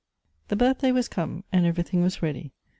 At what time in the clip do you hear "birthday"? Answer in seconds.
0.55-0.91